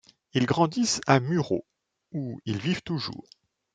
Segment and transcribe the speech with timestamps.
[0.33, 1.63] Ils grandissent à Murau,
[2.11, 3.29] où ils vivent toujours.